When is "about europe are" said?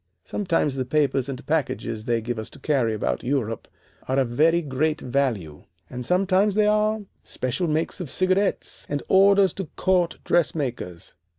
2.95-4.17